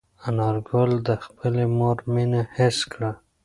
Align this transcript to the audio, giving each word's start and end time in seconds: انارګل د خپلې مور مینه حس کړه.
انارګل 0.27 0.91
د 1.07 1.09
خپلې 1.25 1.63
مور 1.77 1.97
مینه 2.13 2.41
حس 2.55 2.77
کړه. 2.91 3.11